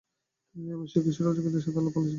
তিনি 0.51 0.65
এ 0.73 0.75
বিষয়ে 0.83 1.03
কিশোর 1.05 1.23
রজনীকান্তের 1.27 1.63
সাথে 1.65 1.79
আলাপ-আলোচনা 1.81 1.93
করতেন। 1.95 2.09